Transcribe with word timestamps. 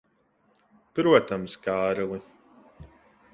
Protams, 0.99 1.59
Kārli. 1.67 2.19